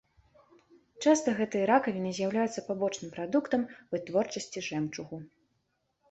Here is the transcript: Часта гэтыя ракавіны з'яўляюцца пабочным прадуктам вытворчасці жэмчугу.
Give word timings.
Часта 1.07 1.33
гэтыя 1.39 1.65
ракавіны 1.71 2.13
з'яўляюцца 2.19 2.63
пабочным 2.69 3.11
прадуктам 3.17 3.61
вытворчасці 3.97 4.63
жэмчугу. 4.69 5.21